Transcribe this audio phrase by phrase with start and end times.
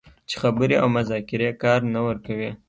[0.29, 2.49] چې خبرې او مذاکرې کار نه ورکوي